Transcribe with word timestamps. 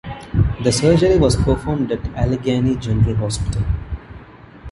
The 0.63 0.71
surgery 0.71 1.19
was 1.19 1.35
performed 1.35 1.91
at 1.91 2.03
Allegheny 2.17 2.75
General 2.75 3.17
Hospital. 3.17 3.61